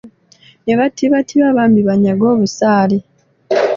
Ne 0.65 0.73
battibattiba 0.79 1.47
bambi 1.57 1.81
banyage 1.87 2.25
obusaale. 2.33 2.97